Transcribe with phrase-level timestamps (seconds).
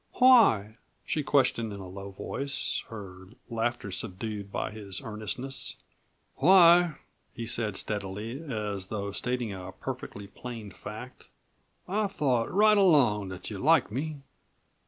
[0.13, 5.75] "Why?" she questioned in a low voice, her laughter subdued by his earnestness.
[6.37, 6.95] "Why,"
[7.35, 11.27] he said steadily, as though stating a perfectly plain fact,
[11.87, 14.23] "I've thought right along that you liked me.